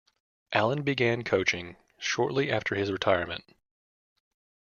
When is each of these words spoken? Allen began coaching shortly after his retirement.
Allen 0.51 0.81
began 0.81 1.23
coaching 1.23 1.75
shortly 1.99 2.49
after 2.51 2.73
his 2.73 2.91
retirement. 2.91 3.45